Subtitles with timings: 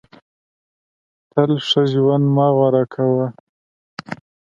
[1.31, 3.27] تل ښه ژوند مه غوره کوه.